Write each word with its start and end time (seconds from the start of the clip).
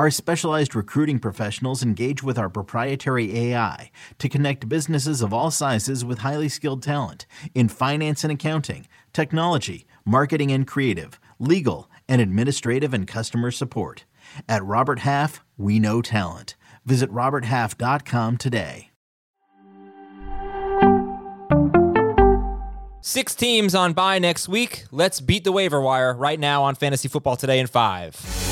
Our 0.00 0.10
specialized 0.10 0.74
recruiting 0.74 1.18
professionals 1.18 1.82
engage 1.82 2.22
with 2.22 2.38
our 2.38 2.48
proprietary 2.48 3.38
AI 3.38 3.90
to 4.16 4.30
connect 4.30 4.66
businesses 4.66 5.20
of 5.20 5.34
all 5.34 5.50
sizes 5.50 6.06
with 6.06 6.20
highly 6.20 6.48
skilled 6.48 6.82
talent 6.82 7.26
in 7.54 7.68
finance 7.68 8.24
and 8.24 8.32
accounting, 8.32 8.88
technology, 9.12 9.84
marketing 10.06 10.52
and 10.52 10.66
creative, 10.66 11.20
legal, 11.38 11.90
and 12.08 12.22
administrative 12.22 12.94
and 12.94 13.06
customer 13.06 13.50
support. 13.50 14.06
At 14.48 14.64
Robert 14.64 15.00
Half, 15.00 15.44
we 15.58 15.78
know 15.78 16.00
talent. 16.00 16.56
Visit 16.86 17.10
RobertHalf.com 17.10 18.38
today. 18.38 18.88
Six 23.02 23.34
teams 23.34 23.74
on 23.74 23.92
bye 23.92 24.18
next 24.18 24.48
week. 24.48 24.84
Let's 24.90 25.20
beat 25.20 25.44
the 25.44 25.52
waiver 25.52 25.82
wire 25.82 26.14
right 26.14 26.40
now 26.40 26.62
on 26.62 26.74
Fantasy 26.74 27.08
Football 27.08 27.36
Today 27.36 27.58
in 27.58 27.66
five. 27.66 28.49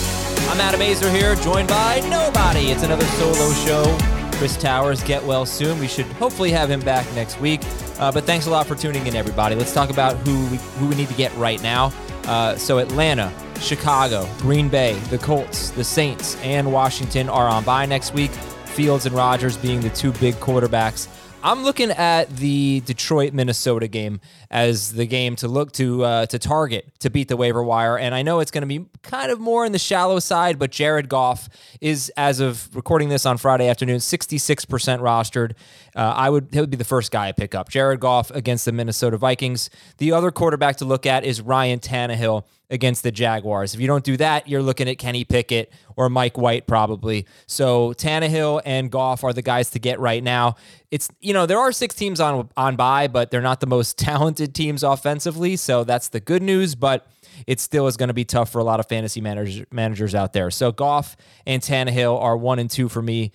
I'm 0.49 0.61
Adam 0.63 0.81
Aizer 0.81 1.15
here, 1.15 1.35
joined 1.37 1.69
by 1.69 2.01
nobody. 2.09 2.71
It's 2.71 2.83
another 2.83 3.05
solo 3.05 3.53
show. 3.53 3.99
Chris 4.39 4.57
Towers, 4.57 5.03
get 5.03 5.23
well 5.23 5.45
soon. 5.45 5.79
We 5.79 5.87
should 5.87 6.07
hopefully 6.07 6.51
have 6.53 6.71
him 6.71 6.81
back 6.81 7.07
next 7.15 7.39
week. 7.39 7.61
Uh, 7.99 8.11
but 8.11 8.25
thanks 8.25 8.47
a 8.47 8.51
lot 8.51 8.67
for 8.67 8.75
tuning 8.75 9.07
in, 9.07 9.15
everybody. 9.15 9.55
Let's 9.55 9.75
talk 9.75 9.91
about 9.91 10.17
who 10.17 10.47
we, 10.47 10.57
who 10.57 10.89
we 10.89 10.95
need 10.95 11.09
to 11.09 11.15
get 11.15 11.37
right 11.37 11.63
now. 11.63 11.93
Uh, 12.25 12.57
so 12.57 12.79
Atlanta, 12.79 13.31
Chicago, 13.61 14.27
Green 14.39 14.71
Bay, 14.71 14.95
the 15.11 15.19
Colts, 15.19 15.69
the 15.71 15.85
Saints, 15.85 16.37
and 16.37 16.73
Washington 16.73 17.29
are 17.29 17.47
on 17.47 17.63
bye 17.63 17.85
next 17.85 18.15
week. 18.15 18.31
Fields 18.31 19.05
and 19.05 19.15
Rodgers 19.15 19.59
being 19.59 19.81
the 19.81 19.91
two 19.91 20.13
big 20.13 20.35
quarterbacks 20.37 21.09
I'm 21.41 21.63
looking 21.63 21.93
at 21.93 22.29
the 22.37 22.81
Detroit 22.81 23.33
Minnesota 23.33 23.87
game 23.87 24.21
as 24.51 24.93
the 24.95 25.07
game 25.07 25.37
to 25.37 25.47
look 25.47 25.71
to 25.73 26.05
uh, 26.05 26.27
to 26.27 26.39
target 26.39 26.91
to 26.99 27.11
beat 27.11 27.29
the 27.29 27.37
waiver 27.37 27.63
wire, 27.63 27.97
and 27.97 28.13
I 28.13 28.23
know 28.23 28.41
it's 28.41 28.51
going 28.51 28.63
to 28.63 28.67
be 28.67 28.87
kind 29.03 29.31
of 29.31 29.39
more 29.39 29.65
in 29.65 29.71
the 29.71 29.79
shallow 29.79 30.19
side, 30.19 30.59
but 30.59 30.73
Jared 30.73 31.09
Goff 31.09 31.49
is, 31.81 32.11
as 32.17 32.41
of 32.41 32.75
recording 32.75 33.09
this 33.09 33.25
on 33.25 33.39
Friday 33.39 33.69
afternoon, 33.69 33.99
66% 33.99 34.67
rostered. 35.01 35.53
Uh, 35.95 36.13
I 36.17 36.29
would 36.29 36.49
he 36.51 36.59
would 36.61 36.71
be 36.71 36.77
the 36.77 36.85
first 36.85 37.13
guy 37.13 37.29
I 37.29 37.33
pick 37.33 37.55
up. 37.55 37.69
Jared 37.69 38.01
Goff 38.01 38.33
against 38.33 38.65
the 38.65 38.73
Minnesota 38.73 39.17
Vikings. 39.17 39.71
The 39.99 40.11
other 40.11 40.33
quarterback 40.33 40.77
to 40.79 40.85
look 40.85 41.07
at 41.07 41.25
is 41.25 41.41
Ryan 41.41 41.79
Tannehill 41.79 42.45
against 42.71 43.03
the 43.03 43.11
Jaguars. 43.11 43.75
If 43.75 43.81
you 43.81 43.87
don't 43.87 44.05
do 44.05 44.17
that, 44.19 44.49
you're 44.49 44.63
looking 44.63 44.89
at 44.89 44.99
Kenny 44.99 45.25
Pickett 45.25 45.73
or 45.97 46.09
Mike 46.09 46.37
White 46.37 46.67
probably. 46.67 47.27
So 47.47 47.95
Tannehill 47.95 48.63
and 48.65 48.91
Goff 48.91 49.25
are 49.25 49.33
the 49.33 49.43
guys 49.43 49.71
to 49.71 49.79
get 49.79 49.99
right 50.01 50.23
now. 50.23 50.57
It's 50.91 51.09
you 51.21 51.33
know 51.33 51.47
there 51.47 51.59
are 51.59 51.73
six 51.73 51.95
teams 51.95 52.21
on 52.21 52.51
on 52.57 52.77
bye, 52.77 53.09
but 53.09 53.31
they're 53.31 53.41
not 53.41 53.61
the 53.61 53.67
most 53.67 53.99
talented 53.99 54.55
teams 54.55 54.83
offensively. 54.83 55.57
So 55.57 55.85
that's 55.85 56.09
the 56.09 56.21
good 56.21 56.43
news, 56.43 56.75
but. 56.75 57.07
It 57.47 57.61
still 57.61 57.87
is 57.87 57.97
going 57.97 58.09
to 58.09 58.15
be 58.15 58.25
tough 58.25 58.51
for 58.51 58.59
a 58.59 58.65
lot 58.65 58.81
of 58.81 58.89
fantasy 58.89 59.21
managers 59.21 59.65
managers 59.71 60.13
out 60.13 60.33
there. 60.33 60.51
So 60.51 60.73
Goff 60.73 61.17
and 61.47 61.63
Tannehill 61.63 62.21
are 62.21 62.37
one 62.37 62.59
and 62.59 62.69
two 62.69 62.89
for 62.89 63.01
me 63.01 63.31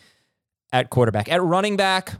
at 0.73 0.89
quarterback. 0.89 1.31
At 1.31 1.41
running 1.41 1.77
back, 1.77 2.15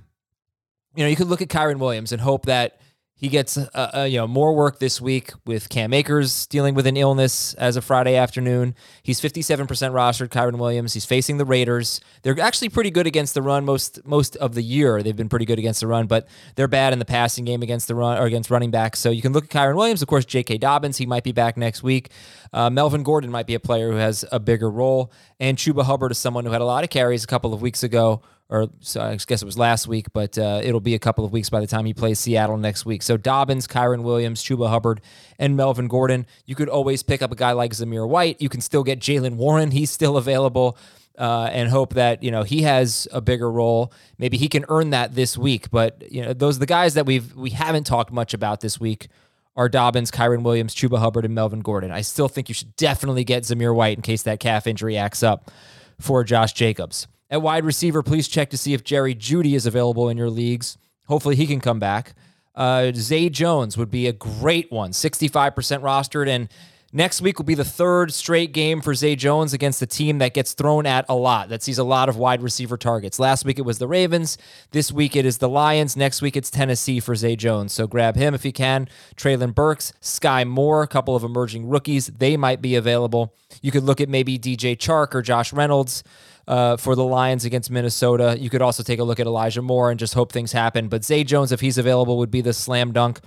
you 0.96 1.04
know, 1.04 1.10
you 1.10 1.18
could 1.18 1.28
look 1.28 1.42
at 1.42 1.50
Kyren 1.50 1.80
Williams 1.80 2.14
and 2.14 2.22
hope 2.22 2.46
that 2.46 2.80
he 3.24 3.30
gets 3.30 3.56
uh, 3.56 3.68
uh, 3.74 4.04
you 4.04 4.18
know 4.18 4.28
more 4.28 4.54
work 4.54 4.80
this 4.80 5.00
week 5.00 5.32
with 5.46 5.70
Cam 5.70 5.94
Akers 5.94 6.46
dealing 6.48 6.76
with 6.76 6.86
an 6.86 6.98
illness 6.98 7.54
as 7.54 7.78
of 7.78 7.86
Friday 7.86 8.18
afternoon. 8.18 8.76
He's 9.02 9.22
57% 9.22 9.66
rostered. 9.66 10.28
Kyren 10.28 10.58
Williams. 10.58 10.94
He's 10.94 11.06
facing 11.06 11.38
the 11.38 11.46
Raiders. 11.46 12.02
They're 12.24 12.38
actually 12.38 12.68
pretty 12.68 12.92
good 12.92 13.08
against 13.08 13.34
the 13.34 13.42
run 13.42 13.64
most 13.64 14.06
most 14.06 14.36
of 14.36 14.56
the 14.56 14.62
year. 14.62 15.02
They've 15.02 15.16
been 15.16 15.30
pretty 15.30 15.46
good 15.46 15.58
against 15.58 15.80
the 15.80 15.88
run, 15.88 16.06
but 16.06 16.28
they're 16.56 16.68
bad 16.68 16.92
in 16.92 17.00
the 17.00 17.06
passing 17.06 17.46
game 17.46 17.64
against 17.64 17.88
the 17.88 17.96
run 17.96 18.18
or 18.18 18.26
against 18.26 18.50
running 18.50 18.72
backs. 18.72 19.00
So 19.00 19.10
you 19.10 19.22
can 19.22 19.32
look 19.32 19.46
at 19.46 19.50
Kyren 19.52 19.78
Williams. 19.78 20.02
Of 20.02 20.10
course, 20.10 20.26
J.K. 20.26 20.58
Dobbins. 20.58 20.98
He 20.98 21.06
might 21.06 21.24
be 21.24 21.32
back 21.32 21.56
next 21.56 21.82
week. 21.82 22.10
Uh, 22.52 22.70
Melvin 22.70 23.04
Gordon 23.04 23.32
might 23.32 23.48
be 23.48 23.56
a 23.56 23.60
player 23.62 23.90
who 23.90 23.98
has 24.00 24.26
a 24.34 24.40
bigger 24.42 24.70
role, 24.70 25.14
and 25.40 25.58
Chuba 25.58 25.86
Hubbard 25.86 26.12
is 26.12 26.18
someone 26.18 26.44
who 26.44 26.52
had 26.52 26.60
a 26.60 26.66
lot 26.66 26.84
of 26.84 26.90
carries 26.90 27.24
a 27.24 27.28
couple 27.28 27.54
of 27.54 27.62
weeks 27.62 27.84
ago 27.84 28.22
or 28.54 28.70
I 29.00 29.16
guess 29.16 29.42
it 29.42 29.46
was 29.46 29.58
last 29.58 29.88
week, 29.88 30.14
but 30.14 30.38
uh, 30.38 30.62
it'll 30.64 30.80
be 30.80 30.94
a 30.94 31.00
couple 31.00 31.26
of 31.26 31.32
weeks 31.32 31.50
by 31.50 31.60
the 31.60 31.66
time 31.66 31.86
he 31.86 31.94
plays 31.96 32.20
Seattle 32.20 32.56
next 32.58 32.86
week. 32.86 33.02
So 33.02 33.18
Dobbins, 33.18 33.66
Kyren 33.66 34.04
Williams, 34.04 34.44
Chuba 34.44 34.70
Hubbard, 34.70 35.02
and 35.40 35.58
Melvin 35.58 35.88
Gordon. 35.88 36.28
You 36.46 36.54
could 36.54 36.70
always 36.70 37.02
pick 37.02 37.24
up 37.24 37.32
a 37.32 37.36
guy 37.36 37.54
like 37.54 37.72
Zamir 37.72 38.08
White. 38.08 38.40
You 38.40 38.50
can 38.50 38.62
still 38.62 38.84
get 38.84 39.00
Jaylen 39.00 39.38
Warren. 39.38 39.72
He's 39.72 39.90
still 39.90 40.18
available. 40.18 40.78
Uh, 41.18 41.48
and 41.52 41.70
hope 41.70 41.94
that 41.94 42.24
you 42.24 42.32
know 42.32 42.42
he 42.42 42.64
has 42.64 43.08
a 43.12 43.22
bigger 43.22 43.52
role. 43.52 43.94
Maybe 44.18 44.38
he 44.38 44.48
can 44.48 44.66
earn 44.68 44.92
that 44.92 45.14
this 45.14 45.38
week. 45.38 45.70
But 45.70 46.12
you 46.12 46.24
know 46.24 46.34
those 46.34 46.58
are 46.58 46.60
the 46.60 46.66
guys 46.66 46.96
that 46.96 47.06
we've 47.06 47.36
we 47.36 47.52
haven't 47.52 47.86
talked 47.86 48.12
much 48.12 48.34
about 48.34 48.62
this 48.62 48.80
week 48.80 49.10
are 49.56 49.70
Dobbins, 49.70 50.10
Kyren 50.10 50.42
Williams, 50.42 50.74
Chuba 50.74 50.98
Hubbard, 50.98 51.26
and 51.26 51.36
Melvin 51.36 51.60
Gordon. 51.60 51.92
I 51.92 52.02
still 52.02 52.28
think 52.28 52.50
you 52.50 52.56
should 52.56 52.76
definitely 52.76 53.24
get 53.24 53.44
Zamir 53.44 53.76
White 53.76 53.96
in 53.98 54.02
case 54.02 54.24
that 54.24 54.40
calf 54.40 54.66
injury 54.66 54.98
acts 54.98 55.22
up 55.22 55.52
for 56.00 56.24
Josh 56.24 56.54
Jacobs. 56.54 57.08
At 57.34 57.42
wide 57.42 57.66
receiver, 57.66 58.04
please 58.04 58.28
check 58.28 58.52
to 58.52 58.58
see 58.60 58.76
if 58.76 58.84
Jerry 58.84 59.16
Jeudy 59.16 59.56
is 59.56 59.66
available 59.66 60.08
in 60.08 60.18
your 60.18 60.30
leagues. 60.30 60.78
Hopefully, 61.08 61.36
he 61.36 61.48
can 61.48 61.60
come 61.60 61.80
back. 61.80 62.14
Uh, 62.54 62.92
Zay 62.94 63.28
Jones 63.28 63.76
would 63.76 63.90
be 63.90 64.06
a 64.06 64.14
great 64.14 64.72
one, 64.72 64.92
65% 64.92 65.56
rostered. 65.82 66.28
And 66.28 66.48
next 66.94 67.22
week 67.22 67.38
will 67.38 67.46
be 67.46 67.56
the 67.56 67.66
third 67.66 68.14
straight 68.14 68.54
game 68.54 68.80
for 68.82 68.94
Zay 68.94 69.16
Jones 69.16 69.54
against 69.54 69.82
a 69.82 69.86
team 69.86 70.20
that 70.20 70.34
gets 70.34 70.54
thrown 70.54 70.86
at 70.86 71.06
a 71.10 71.16
lot, 71.16 71.50
that 71.50 71.62
sees 71.64 71.78
a 71.78 71.84
lot 71.84 72.08
of 72.08 72.16
wide 72.16 72.42
receiver 72.42 72.78
targets. 72.78 73.20
Last 73.20 73.44
week 73.44 73.60
it 73.60 73.64
was 73.64 73.80
the 73.80 73.88
Ravens. 73.88 74.38
This 74.72 74.92
week 74.92 75.16
it 75.16 75.26
is 75.26 75.40
the 75.40 75.50
Lions. 75.50 75.98
Next 75.98 76.22
week 76.22 76.38
it's 76.38 76.50
Tennessee 76.50 77.00
for 77.00 77.16
Zay 77.16 77.36
Jones. 77.36 77.74
So 77.74 77.88
grab 77.88 78.16
him 78.16 78.34
if 78.34 78.46
you 78.46 78.54
can. 78.54 78.88
Treylon 79.16 79.54
Burks, 79.54 79.92
Sky 80.00 80.44
Moore, 80.44 80.84
a 80.84 80.88
couple 80.88 81.16
of 81.16 81.24
emerging 81.24 81.68
rookies. 81.68 82.08
They 82.08 82.38
might 82.38 82.62
be 82.62 82.76
available. 82.76 83.36
You 83.62 83.72
could 83.72 83.84
look 83.84 84.00
at 84.00 84.10
maybe 84.10 84.38
DJ 84.38 84.78
Chark 84.78 85.14
or 85.16 85.22
Josh 85.22 85.52
Reynolds 85.52 86.04
uh, 86.48 86.78
for 86.78 86.96
the 86.96 87.04
Lions 87.04 87.46
against 87.46 87.72
Minnesota. 87.72 88.38
You 88.40 88.50
could 88.50 88.62
also 88.62 88.84
take 88.84 89.00
a 89.00 89.04
look 89.04 89.20
at 89.20 89.28
Elijah 89.28 89.62
Moore 89.62 89.92
and 89.92 90.00
just 90.00 90.14
hope 90.14 90.32
things 90.32 90.52
happen. 90.52 90.88
But 90.88 91.04
Zay 91.04 91.24
Jones, 91.24 91.52
if 91.52 91.62
he's 91.62 91.78
available, 91.78 92.18
would 92.18 92.32
be 92.32 92.42
the 92.42 92.54
slam 92.54 92.92
dunk. 92.92 93.20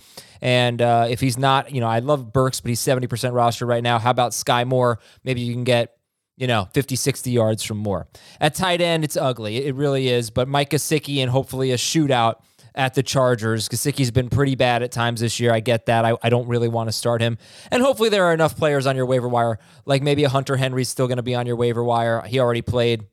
And 0.47 0.81
uh, 0.81 1.09
if 1.11 1.19
he's 1.19 1.37
not, 1.37 1.73
you 1.73 1.81
know, 1.81 1.89
I 1.89 1.99
love 1.99 2.33
Burks, 2.33 2.61
but 2.61 2.69
he's 2.69 2.79
70% 2.79 3.35
roster 3.35 3.67
right 3.67 3.83
now. 3.83 3.99
How 3.99 4.11
about 4.11 4.33
Sky 4.33 4.63
Moore? 4.63 5.01
Maybe 5.25 5.41
you 5.41 5.53
can 5.53 5.65
get, 5.65 5.97
you 6.37 6.47
know, 6.47 6.69
50, 6.73 6.95
60 6.95 7.33
yards 7.33 7.65
from 7.65 7.79
Moore. 7.79 8.07
At 8.41 8.55
tight 8.55 8.81
end, 8.81 9.03
it's 9.03 9.17
ugly. 9.17 9.67
It 9.67 9.75
really 9.75 10.07
is. 10.07 10.31
But 10.31 10.47
Mike 10.47 10.71
Gesicki 10.71 11.17
and 11.19 11.33
hopefully 11.33 11.73
a 11.73 11.77
shootout 11.77 12.37
at 12.77 12.95
the 12.95 13.03
Chargers. 13.03 13.69
Gesicki's 13.69 14.13
been 14.13 14.29
pretty 14.29 14.55
bad 14.55 14.85
at 14.85 14.93
times 14.93 15.21
this 15.21 15.41
year. 15.41 15.53
I 15.53 15.59
get 15.59 15.87
that. 15.87 16.05
I, 16.05 16.17
I 16.23 16.29
don't 16.29 16.47
really 16.47 16.69
want 16.69 16.91
to 16.91 16.93
start 16.93 17.21
him. 17.21 17.39
And 17.73 17.83
hopefully 17.83 18.09
there 18.09 18.27
are 18.27 18.33
enough 18.33 18.57
players 18.57 18.87
on 18.87 18.95
your 18.95 19.07
waiver 19.07 19.29
wire, 19.29 19.59
like 19.85 20.01
maybe 20.01 20.23
a 20.23 20.29
Hunter 20.29 20.57
Henry's 20.57 20.89
still 20.89 21.09
going 21.09 21.17
to 21.17 21.25
be 21.25 21.35
on 21.35 21.47
your 21.47 21.57
waiver 21.57 21.83
wire. 21.83 22.23
He 22.23 22.39
already 22.39 22.63
played. 22.63 23.05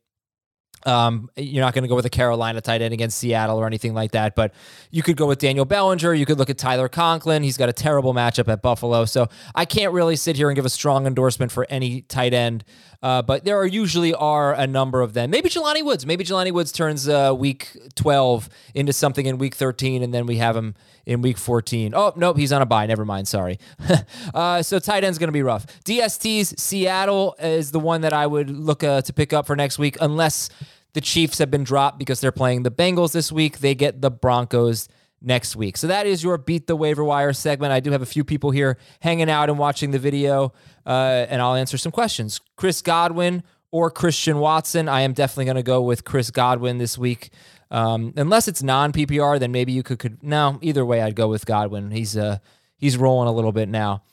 Um, 0.85 1.29
you're 1.35 1.63
not 1.63 1.73
going 1.73 1.83
to 1.83 1.87
go 1.87 1.95
with 1.95 2.05
a 2.05 2.09
Carolina 2.09 2.61
tight 2.61 2.81
end 2.81 2.93
against 2.93 3.17
Seattle 3.17 3.57
or 3.57 3.67
anything 3.67 3.93
like 3.93 4.11
that, 4.11 4.35
but 4.35 4.53
you 4.91 5.03
could 5.03 5.17
go 5.17 5.27
with 5.27 5.39
Daniel 5.39 5.65
Bellinger. 5.65 6.13
You 6.13 6.25
could 6.25 6.37
look 6.37 6.49
at 6.49 6.57
Tyler 6.57 6.89
Conklin. 6.89 7.43
He's 7.43 7.57
got 7.57 7.69
a 7.69 7.73
terrible 7.73 8.13
matchup 8.13 8.47
at 8.47 8.61
Buffalo. 8.61 9.05
So 9.05 9.27
I 9.55 9.65
can't 9.65 9.93
really 9.93 10.15
sit 10.15 10.35
here 10.35 10.49
and 10.49 10.55
give 10.55 10.65
a 10.65 10.69
strong 10.69 11.07
endorsement 11.07 11.51
for 11.51 11.65
any 11.69 12.01
tight 12.01 12.33
end 12.33 12.63
uh, 13.03 13.21
but 13.21 13.43
there 13.43 13.57
are 13.57 13.67
usually 13.67 14.13
are 14.13 14.53
a 14.53 14.65
number 14.65 15.01
of 15.01 15.13
them. 15.13 15.29
Maybe 15.29 15.49
Jelani 15.49 15.83
Woods. 15.83 16.05
Maybe 16.05 16.23
Jelani 16.23 16.53
Woods 16.53 16.71
turns 16.71 17.09
uh, 17.09 17.35
week 17.37 17.77
12 17.95 18.47
into 18.73 18.93
something 18.93 19.25
in 19.25 19.37
week 19.37 19.55
13, 19.55 20.01
and 20.01 20.13
then 20.13 20.25
we 20.25 20.37
have 20.37 20.55
him 20.55 20.73
in 21.05 21.21
week 21.21 21.37
14. 21.37 21.93
Oh, 21.93 22.13
nope, 22.15 22.37
he's 22.37 22.53
on 22.53 22.61
a 22.61 22.65
bye. 22.65 22.85
Never 22.85 23.03
mind. 23.03 23.27
Sorry. 23.27 23.59
uh, 24.33 24.63
so 24.63 24.79
tight 24.79 25.03
end's 25.03 25.17
going 25.17 25.27
to 25.27 25.33
be 25.33 25.43
rough. 25.43 25.67
DST's 25.83 26.61
Seattle 26.61 27.35
is 27.39 27.71
the 27.71 27.79
one 27.79 28.01
that 28.01 28.13
I 28.13 28.25
would 28.25 28.49
look 28.49 28.85
uh, 28.85 29.01
to 29.01 29.11
pick 29.11 29.33
up 29.33 29.47
for 29.47 29.55
next 29.57 29.77
week, 29.77 29.97
unless 29.99 30.47
the 30.93 31.01
Chiefs 31.01 31.39
have 31.39 31.51
been 31.51 31.63
dropped 31.63 31.99
because 31.99 32.21
they're 32.21 32.31
playing 32.31 32.63
the 32.63 32.71
Bengals 32.71 33.11
this 33.11 33.31
week. 33.31 33.59
They 33.59 33.75
get 33.75 34.01
the 34.01 34.11
Broncos 34.11 34.87
next 35.21 35.55
week. 35.55 35.77
So 35.77 35.87
that 35.87 36.05
is 36.05 36.23
your 36.23 36.37
Beat 36.37 36.67
the 36.67 36.75
Waiver 36.75 37.03
Wire 37.03 37.33
segment. 37.33 37.71
I 37.71 37.79
do 37.79 37.91
have 37.91 38.01
a 38.01 38.05
few 38.05 38.23
people 38.23 38.51
here 38.51 38.77
hanging 38.99 39.29
out 39.29 39.49
and 39.49 39.57
watching 39.57 39.91
the 39.91 39.99
video, 39.99 40.53
uh, 40.85 41.25
and 41.29 41.41
I'll 41.41 41.55
answer 41.55 41.77
some 41.77 41.91
questions. 41.91 42.41
Chris 42.57 42.81
Godwin 42.81 43.43
or 43.71 43.89
Christian 43.89 44.37
Watson. 44.37 44.87
I 44.87 45.01
am 45.01 45.13
definitely 45.13 45.45
going 45.45 45.55
to 45.55 45.63
go 45.63 45.81
with 45.81 46.03
Chris 46.03 46.29
Godwin 46.29 46.77
this 46.77 46.97
week. 46.97 47.31
Um, 47.71 48.13
unless 48.15 48.47
it's 48.47 48.61
non 48.61 48.91
PPR, 48.91 49.39
then 49.39 49.51
maybe 49.51 49.71
you 49.71 49.81
could, 49.81 49.97
could. 49.97 50.21
No, 50.21 50.59
either 50.61 50.85
way, 50.85 51.01
I'd 51.01 51.15
go 51.15 51.27
with 51.27 51.45
Godwin. 51.45 51.89
He's 51.89 52.15
uh 52.15 52.37
he's 52.77 52.97
rolling 52.97 53.27
a 53.27 53.31
little 53.31 53.51
bit 53.51 53.67
now. 53.67 54.03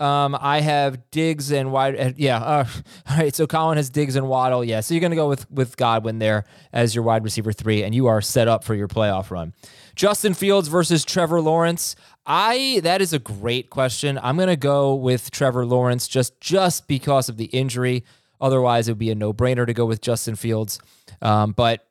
Um, 0.00 0.36
I 0.40 0.60
have 0.60 1.10
Diggs 1.10 1.50
and 1.50 1.72
wide. 1.72 1.98
Uh, 1.98 2.12
yeah. 2.16 2.38
Uh, 2.38 2.66
all 3.10 3.16
right. 3.16 3.34
So 3.34 3.46
Colin 3.46 3.76
has 3.76 3.90
Diggs 3.90 4.16
and 4.16 4.28
Waddle. 4.28 4.64
Yeah. 4.64 4.80
So 4.80 4.94
you're 4.94 5.00
going 5.00 5.10
to 5.10 5.16
go 5.16 5.28
with 5.28 5.50
with 5.50 5.76
Godwin 5.76 6.18
there 6.18 6.44
as 6.72 6.94
your 6.94 7.04
wide 7.04 7.24
receiver 7.24 7.52
three, 7.52 7.82
and 7.82 7.94
you 7.94 8.06
are 8.06 8.20
set 8.20 8.48
up 8.48 8.64
for 8.64 8.74
your 8.74 8.88
playoff 8.88 9.30
run. 9.30 9.52
Justin 9.94 10.34
Fields 10.34 10.68
versus 10.68 11.04
Trevor 11.04 11.40
Lawrence. 11.40 11.96
I 12.24 12.80
that 12.84 13.00
is 13.00 13.12
a 13.12 13.18
great 13.18 13.70
question. 13.70 14.18
I'm 14.22 14.36
going 14.36 14.48
to 14.48 14.56
go 14.56 14.94
with 14.94 15.30
Trevor 15.30 15.66
Lawrence 15.66 16.06
just 16.06 16.40
just 16.40 16.86
because 16.86 17.28
of 17.28 17.36
the 17.36 17.46
injury. 17.46 18.04
Otherwise, 18.40 18.88
it 18.88 18.92
would 18.92 18.98
be 18.98 19.10
a 19.10 19.14
no 19.14 19.32
brainer 19.32 19.66
to 19.66 19.74
go 19.74 19.86
with 19.86 20.00
Justin 20.00 20.36
Fields. 20.36 20.78
Um, 21.20 21.52
but 21.52 21.88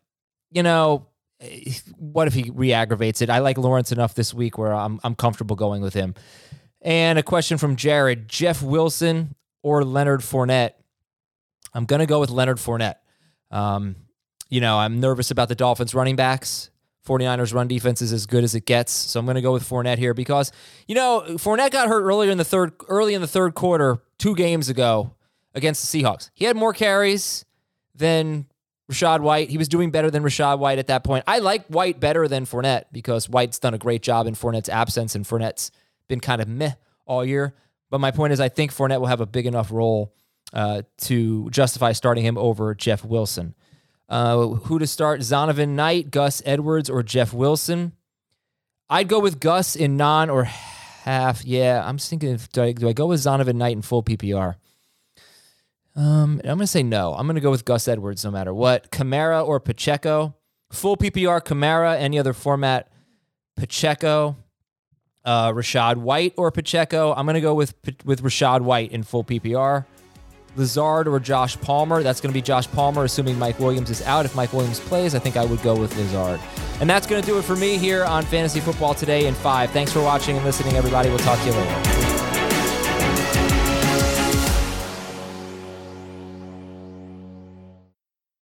you 0.51 0.63
know, 0.63 1.07
what 1.97 2.27
if 2.27 2.33
he 2.33 2.49
re-aggravates 2.53 3.21
it? 3.21 3.29
I 3.29 3.39
like 3.39 3.57
Lawrence 3.57 3.91
enough 3.91 4.15
this 4.15 4.33
week 4.33 4.57
where 4.57 4.73
I'm 4.73 4.99
I'm 5.03 5.15
comfortable 5.15 5.55
going 5.55 5.81
with 5.81 5.93
him. 5.93 6.15
And 6.81 7.17
a 7.17 7.23
question 7.23 7.57
from 7.57 7.75
Jared 7.75 8.27
Jeff 8.27 8.61
Wilson 8.61 9.35
or 9.63 9.83
Leonard 9.83 10.21
Fournette? 10.21 10.73
I'm 11.73 11.85
going 11.85 11.99
to 11.99 12.05
go 12.05 12.19
with 12.19 12.29
Leonard 12.29 12.57
Fournette. 12.57 12.95
Um, 13.51 13.95
you 14.49 14.61
know, 14.61 14.77
I'm 14.77 14.99
nervous 14.99 15.31
about 15.31 15.49
the 15.49 15.55
Dolphins 15.55 15.93
running 15.93 16.15
backs. 16.15 16.69
49ers 17.07 17.53
run 17.53 17.67
defense 17.67 18.01
is 18.01 18.11
as 18.11 18.25
good 18.25 18.43
as 18.43 18.53
it 18.53 18.65
gets. 18.65 18.91
So 18.91 19.19
I'm 19.19 19.25
going 19.25 19.35
to 19.35 19.41
go 19.41 19.53
with 19.53 19.67
Fournette 19.67 19.97
here 19.97 20.13
because, 20.13 20.51
you 20.87 20.95
know, 20.95 21.23
Fournette 21.31 21.71
got 21.71 21.87
hurt 21.87 22.03
earlier 22.03 22.31
in 22.31 22.37
the 22.37 22.43
third 22.43 22.73
early 22.89 23.13
in 23.13 23.21
the 23.21 23.27
third 23.27 23.55
quarter, 23.55 23.99
two 24.17 24.35
games 24.35 24.67
ago 24.69 25.13
against 25.53 25.89
the 25.89 26.03
Seahawks. 26.03 26.29
He 26.33 26.45
had 26.45 26.57
more 26.57 26.73
carries 26.73 27.45
than 27.95 28.45
Rachaad 28.91 29.21
White. 29.21 29.49
He 29.49 29.57
was 29.57 29.67
doing 29.67 29.89
better 29.91 30.11
than 30.11 30.23
Rachaad 30.23 30.59
White 30.59 30.79
at 30.79 30.87
that 30.87 31.03
point. 31.03 31.23
I 31.27 31.39
like 31.39 31.65
White 31.67 31.99
better 31.99 32.27
than 32.27 32.45
Fournette 32.45 32.85
because 32.91 33.29
White's 33.29 33.59
done 33.59 33.73
a 33.73 33.77
great 33.77 34.01
job 34.01 34.27
in 34.27 34.35
Fournette's 34.35 34.69
absence 34.69 35.15
and 35.15 35.25
Fournette's 35.25 35.71
been 36.07 36.19
kind 36.19 36.41
of 36.41 36.47
meh 36.47 36.73
all 37.05 37.23
year. 37.25 37.53
But 37.89 37.99
my 37.99 38.11
point 38.11 38.33
is, 38.33 38.39
I 38.39 38.49
think 38.49 38.73
Fournette 38.73 38.99
will 38.99 39.07
have 39.07 39.21
a 39.21 39.25
big 39.25 39.45
enough 39.45 39.71
role 39.71 40.13
uh, 40.53 40.83
to 40.99 41.49
justify 41.49 41.93
starting 41.93 42.25
him 42.25 42.37
over 42.37 42.75
Jeff 42.75 43.03
Wilson. 43.03 43.55
Uh, 44.09 44.47
who 44.47 44.79
to 44.79 44.87
start? 44.87 45.21
Zonovan 45.21 45.69
Knight, 45.69 46.11
Gus 46.11 46.41
Edwards, 46.45 46.89
or 46.89 47.03
Jeff 47.03 47.33
Wilson? 47.33 47.93
I'd 48.89 49.09
go 49.09 49.19
with 49.19 49.39
Gus 49.39 49.75
in 49.75 49.97
non 49.97 50.29
or 50.29 50.45
half. 50.45 51.43
Yeah, 51.43 51.83
I'm 51.85 51.97
thinking, 51.97 52.29
if, 52.31 52.49
do, 52.51 52.63
I, 52.63 52.71
do 52.71 52.87
I 52.87 52.93
go 52.93 53.07
with 53.07 53.19
Zonovan 53.19 53.55
Knight 53.55 53.75
in 53.75 53.81
full 53.81 54.03
PPR? 54.03 54.55
Um, 55.95 56.39
I'm 56.43 56.57
going 56.57 56.59
to 56.59 56.67
say 56.67 56.83
no. 56.83 57.13
I'm 57.13 57.25
going 57.25 57.35
to 57.35 57.41
go 57.41 57.51
with 57.51 57.65
Gus 57.65 57.87
Edwards 57.87 58.23
no 58.23 58.31
matter 58.31 58.53
what. 58.53 58.91
Kamara 58.91 59.45
or 59.45 59.59
Pacheco? 59.59 60.35
Full 60.71 60.95
PPR, 60.95 61.41
Kamara. 61.41 61.97
Any 61.97 62.19
other 62.19 62.33
format, 62.33 62.89
Pacheco 63.55 64.37
uh, 65.27 65.51
Rachaad 65.51 65.97
White 65.97 66.33
or 66.37 66.49
Pacheco. 66.49 67.13
I'm 67.13 67.25
going 67.25 67.35
to 67.35 67.41
go 67.41 67.53
with 67.53 67.75
with 68.05 68.23
Rachaad 68.23 68.61
White 68.61 68.91
in 68.91 69.03
full 69.03 69.23
PPR. 69.23 69.85
Lazard 70.55 71.07
or 71.07 71.19
Josh 71.19 71.59
Palmer. 71.61 72.01
That's 72.01 72.19
going 72.19 72.31
to 72.31 72.33
be 72.33 72.41
Josh 72.41 72.67
Palmer, 72.71 73.03
assuming 73.03 73.37
Mike 73.37 73.59
Williams 73.59 73.91
is 73.91 74.01
out. 74.01 74.25
If 74.25 74.35
Mike 74.35 74.53
Williams 74.53 74.79
plays, 74.79 75.13
I 75.13 75.19
think 75.19 75.37
I 75.37 75.45
would 75.45 75.61
go 75.61 75.79
with 75.79 75.95
Lazard. 75.97 76.39
And 76.81 76.89
that's 76.89 77.05
going 77.05 77.21
to 77.21 77.27
do 77.27 77.37
it 77.37 77.43
for 77.43 77.55
me 77.55 77.77
here 77.77 78.03
on 78.05 78.23
Fantasy 78.23 78.59
Football 78.59 78.95
Today 78.95 79.27
in 79.27 79.35
5. 79.35 79.69
Thanks 79.69 79.91
for 79.91 80.01
watching 80.01 80.35
and 80.35 80.43
listening, 80.43 80.73
everybody. 80.73 81.09
We'll 81.09 81.19
talk 81.19 81.37
to 81.39 81.45
you 81.45 81.51
later. 81.51 82.06